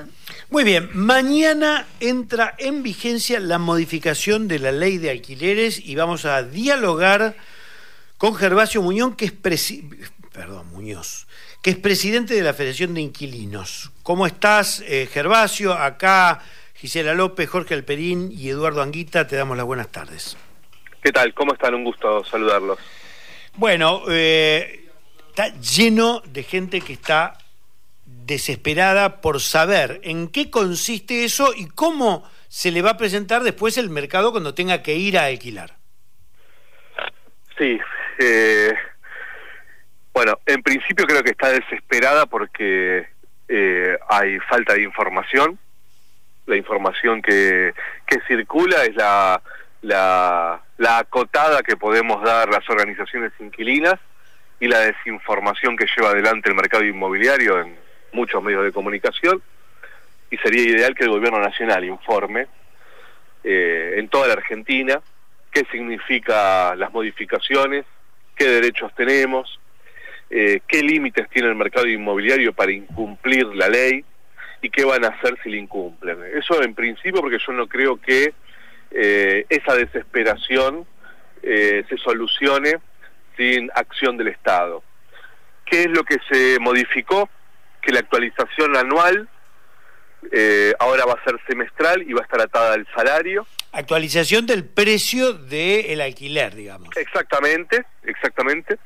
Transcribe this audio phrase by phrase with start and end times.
[0.00, 0.12] mañana.
[0.50, 6.24] Muy bien, mañana entra en vigencia la modificación de la ley de alquileres y vamos
[6.24, 7.36] a dialogar
[8.18, 9.32] con Gervasio Muñoz, que es
[10.32, 11.26] perdón, Muñoz,
[11.62, 13.90] que es presidente de la Federación de Inquilinos.
[14.02, 15.72] ¿Cómo estás, eh, Gervasio?
[15.72, 16.42] Acá
[16.74, 20.36] Gisela López, Jorge Alperín y Eduardo Anguita, te damos las buenas tardes.
[21.02, 21.32] ¿Qué tal?
[21.34, 21.74] ¿Cómo están?
[21.74, 22.78] Un gusto saludarlos.
[23.56, 24.88] Bueno, eh,
[25.28, 27.36] está lleno de gente que está
[28.30, 33.76] desesperada por saber en qué consiste eso y cómo se le va a presentar después
[33.76, 35.74] el mercado cuando tenga que ir a alquilar.
[37.58, 37.78] Sí,
[38.18, 38.72] eh,
[40.14, 43.08] bueno, en principio creo que está desesperada porque
[43.48, 45.58] eh, hay falta de información.
[46.46, 47.74] La información que,
[48.06, 49.42] que circula es la,
[49.82, 53.98] la, la acotada que podemos dar las organizaciones inquilinas
[54.60, 59.42] y la desinformación que lleva adelante el mercado inmobiliario en muchos medios de comunicación
[60.30, 62.46] y sería ideal que el gobierno nacional informe
[63.42, 65.00] eh, en toda la Argentina
[65.50, 67.84] qué significa las modificaciones,
[68.36, 69.58] qué derechos tenemos,
[70.30, 74.04] eh, qué límites tiene el mercado inmobiliario para incumplir la ley
[74.62, 76.18] y qué van a hacer si la incumplen.
[76.36, 78.32] Eso en principio porque yo no creo que
[78.92, 80.86] eh, esa desesperación
[81.42, 82.74] se solucione
[83.36, 84.84] sin acción del Estado.
[85.64, 87.30] ¿Qué es lo que se modificó?
[87.80, 89.28] Que la actualización anual
[90.32, 93.46] eh, ahora va a ser semestral y va a estar atada al salario.
[93.72, 96.94] Actualización del precio del alquiler, digamos.
[96.96, 98.78] Exactamente, exactamente.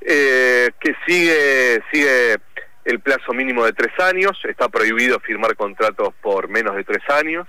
[0.00, 2.36] Eh, que sigue, sigue
[2.84, 7.46] el plazo mínimo de tres años, está prohibido firmar contratos por menos de tres años,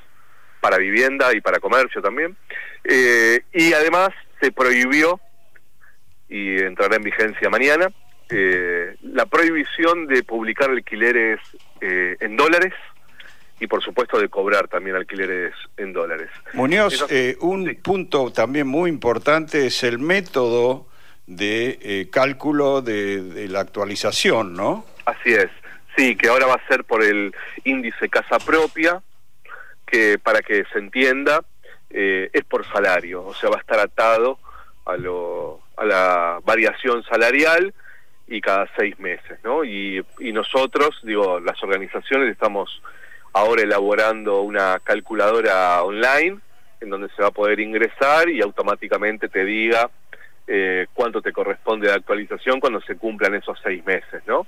[0.62, 2.38] para vivienda y para comercio también.
[2.84, 4.10] Eh, y además
[4.40, 5.20] se prohibió,
[6.30, 7.88] y entrará en vigencia mañana,
[8.30, 11.40] eh, la prohibición de publicar alquileres
[11.82, 12.74] eh, en dólares
[13.60, 16.30] y por supuesto de cobrar también alquileres en dólares.
[16.54, 20.88] Muñoz, eh, un punto también muy importante es el método
[21.28, 24.86] de cálculo de, la actualización, ¿no?
[25.06, 25.50] Así es,
[25.96, 27.34] sí, que ahora va a ser por el
[27.64, 29.02] índice casa propia,
[29.86, 31.44] que para que se entienda
[31.90, 34.40] es por salario, o sea, va a estar atado
[34.86, 37.74] a, lo, a la variación salarial
[38.34, 39.64] y cada seis meses, ¿no?
[39.64, 42.82] Y, nosotros, digo, las organizaciones estamos
[43.32, 46.40] ahora elaborando una calculadora online
[46.82, 49.92] en donde se va a poder ingresar y automáticamente te diga
[50.48, 54.48] eh, cuánto te corresponde de actualización cuando se cumplan esos seis meses, ¿no?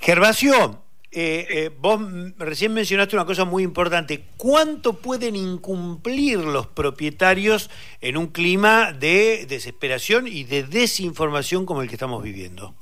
[0.00, 0.82] Gervasio,
[1.12, 2.00] eh, eh, vos
[2.38, 4.24] recién mencionaste una cosa muy importante.
[4.38, 7.70] ¿Cuánto pueden incumplir los propietarios
[8.00, 12.74] en un clima de desesperación y de desinformación como el que estamos viviendo?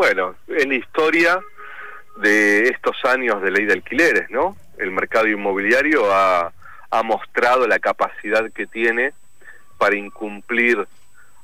[0.00, 1.38] Bueno, en la historia
[2.22, 4.56] de estos años de ley de alquileres, ¿no?
[4.78, 6.54] El mercado inmobiliario ha,
[7.04, 9.12] mostrado la capacidad que tiene
[9.76, 10.88] para incumplir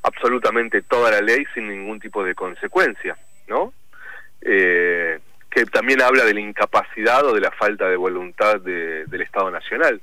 [0.02, 3.74] absolutamente toda la ley sin ningún tipo de consecuencia, ¿no?
[4.40, 5.18] Eh,
[5.50, 10.00] que también habla de la incapacidad o de la falta de voluntad del Estado Nacional.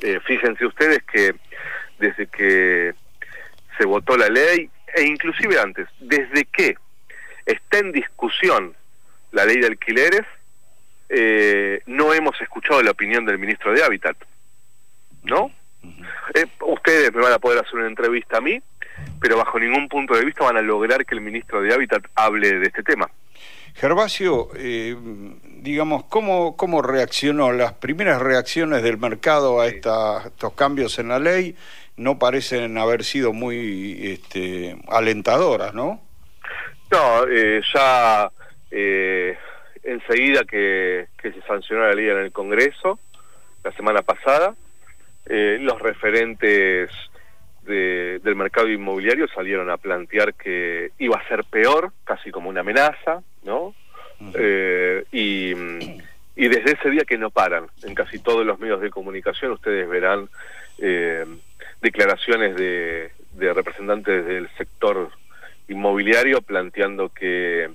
[0.00, 1.34] Eh, fíjense ustedes que
[1.98, 2.94] desde que
[3.76, 6.78] se votó la ley, e inclusive antes, desde que
[7.52, 8.74] está en discusión
[9.32, 10.22] la ley de alquileres,
[11.08, 14.16] eh, no hemos escuchado la opinión del ministro de Hábitat,
[15.24, 15.50] ¿no?
[16.34, 18.60] Eh, ustedes me van a poder hacer una entrevista a mí,
[19.20, 22.58] pero bajo ningún punto de vista van a lograr que el ministro de Hábitat hable
[22.58, 23.10] de este tema.
[23.74, 24.96] Gervasio, eh,
[25.58, 27.52] digamos, ¿cómo, ¿cómo reaccionó?
[27.52, 31.56] Las primeras reacciones del mercado a estos cambios en la ley
[31.96, 36.00] no parecen haber sido muy este, alentadoras, ¿no?
[36.90, 38.30] No, eh, ya
[38.70, 39.38] eh,
[39.84, 42.98] enseguida que, se sancionó la ley en el Congreso,
[43.62, 44.54] la semana pasada,
[45.26, 46.90] eh, los referentes
[47.62, 53.22] del mercado inmobiliario salieron a plantear que iba a ser peor, casi como una amenaza,
[53.44, 53.74] ¿no?
[55.12, 59.52] y, y, desde ese día que no paran, en casi todos los medios de comunicación
[59.52, 60.28] ustedes verán
[61.80, 65.10] declaraciones de, de representantes del sector
[65.70, 67.70] inmobiliario planteando que,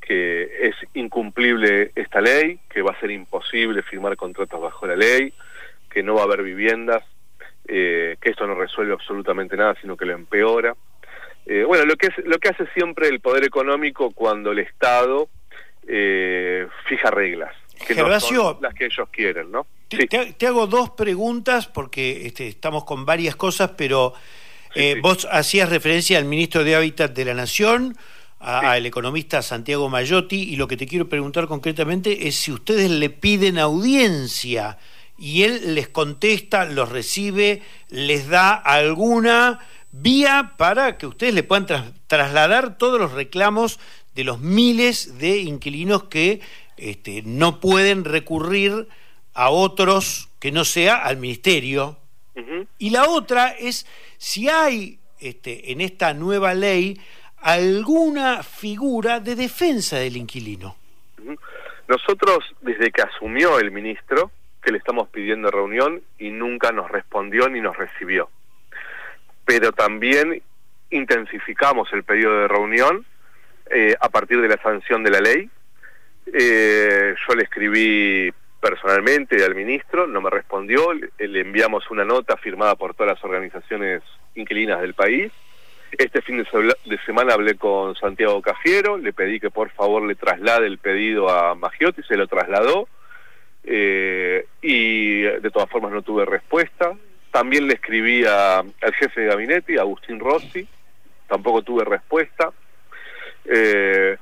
[0.00, 5.32] que es incumplible esta ley, que va a ser imposible firmar contratos bajo la ley,
[5.90, 7.04] que no va a haber viviendas,
[7.68, 10.74] eh, que esto no resuelve absolutamente nada, sino que lo empeora.
[11.46, 15.28] Eh, bueno, lo que, es, lo que hace siempre el poder económico cuando el Estado
[15.86, 17.54] eh, fija reglas,
[17.86, 19.66] que no son las que ellos quieren, ¿no?
[19.88, 24.14] Te, hago dos preguntas porque este, estamos con varias cosas, pero
[24.74, 27.96] eh, vos hacías referencia al ministro de Hábitat de la Nación,
[28.38, 33.08] al economista Santiago Mayotti y lo que te quiero preguntar concretamente es si ustedes le
[33.08, 34.78] piden audiencia
[35.16, 39.60] y él les contesta, los recibe, les da alguna
[39.92, 43.78] vía para que ustedes le puedan trasladar todos los reclamos
[44.16, 46.40] de los miles de inquilinos que
[46.76, 48.88] este, no pueden recurrir
[49.34, 51.98] a otros que no sea al ministerio.
[52.78, 53.86] Y la otra es
[54.18, 56.98] si hay este, en esta nueva ley
[57.38, 60.76] alguna figura de defensa del inquilino.
[61.88, 64.30] Nosotros, desde que asumió el ministro,
[64.62, 68.30] que le estamos pidiendo reunión y nunca nos respondió ni nos recibió.
[69.44, 70.42] Pero también
[70.90, 73.04] intensificamos el pedido de reunión
[73.70, 75.50] eh, a partir de la sanción de la ley.
[76.32, 78.32] Eh, yo le escribí
[78.62, 84.02] personalmente al ministro, no me respondió, le enviamos una nota firmada por todas las organizaciones
[84.34, 85.30] inquilinas del país
[85.98, 90.66] este fin de, semana hablé con Santiago Cafiero, le pedí que por favor le traslade
[90.66, 92.88] el pedido a Magiotti, se lo trasladó
[93.64, 96.92] eh, y de todas formas no tuve respuesta.
[97.30, 100.66] También le escribí al jefe de gabinete, Agustín Rossi,
[101.28, 102.50] tampoco tuve respuesta.
[103.44, 104.16] Eh,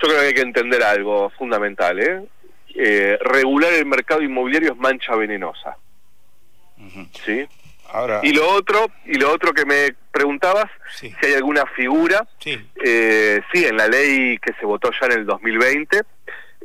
[0.00, 2.22] yo creo que hay que entender algo fundamental, ¿eh?
[2.74, 3.18] ¿Eh?
[3.20, 5.76] regular el mercado inmobiliario es mancha venenosa.
[7.24, 7.46] ¿Sí?
[8.22, 10.66] Y lo otro, y lo otro que me preguntabas,
[10.96, 12.58] si hay alguna figura, sí.
[12.82, 16.02] Eh, sí, en la ley que se votó ya en el 2020,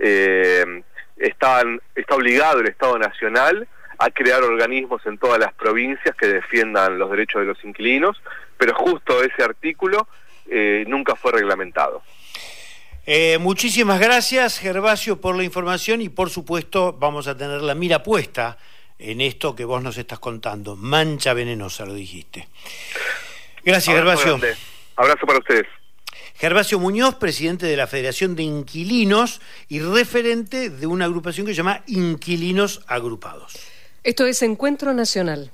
[0.01, 0.83] eh,
[1.17, 1.63] está
[2.09, 3.67] obligado el Estado Nacional
[3.99, 8.19] a crear organismos en todas las provincias que defiendan los derechos de los inquilinos,
[8.57, 10.07] pero justo ese artículo
[10.49, 12.01] eh, nunca fue reglamentado.
[13.11, 18.03] Eh, muchísimas gracias, Gervasio, por la información y por supuesto vamos a tener la mira
[18.03, 18.59] puesta
[18.99, 20.75] en esto que vos nos estás contando.
[20.75, 22.47] Mancha venenosa, lo dijiste.
[23.65, 24.39] Gracias, Gervasio.
[24.95, 25.65] Abrazo para ustedes.
[26.35, 31.57] Gervasio Muñoz, presidente de la Federación de Inquilinos y referente de una agrupación que se
[31.57, 33.57] llama Inquilinos Agrupados.
[34.03, 35.51] Esto es Encuentro Nacional.